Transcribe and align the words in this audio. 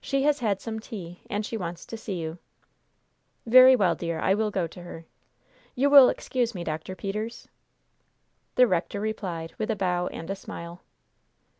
She 0.00 0.22
has 0.22 0.38
had 0.38 0.60
some 0.60 0.78
tea, 0.78 1.22
and 1.28 1.44
she 1.44 1.56
wants 1.56 1.84
to 1.86 1.96
see 1.96 2.14
you." 2.20 2.38
"Very 3.46 3.74
well, 3.74 3.96
dear; 3.96 4.20
I 4.20 4.32
will 4.32 4.52
go 4.52 4.68
to 4.68 4.80
her. 4.82 5.06
You 5.74 5.90
will 5.90 6.08
excuse 6.08 6.54
me, 6.54 6.62
Dr. 6.62 6.94
Peters?" 6.94 7.48
The 8.54 8.68
rector 8.68 9.00
replied 9.00 9.54
with 9.58 9.72
a 9.72 9.74
bow 9.74 10.06
and 10.12 10.30
a 10.30 10.36
smile. 10.36 10.82